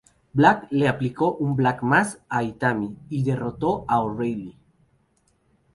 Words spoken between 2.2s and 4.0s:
a Itami, y derrotó a